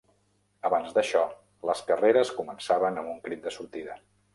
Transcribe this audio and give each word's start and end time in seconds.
Abans 0.69 0.95
d'això, 0.95 1.21
les 1.71 1.85
carreres 1.91 2.35
començaven 2.41 3.03
amb 3.05 3.17
un 3.17 3.25
crit 3.29 3.49
de 3.49 3.59
sortida. 3.61 4.05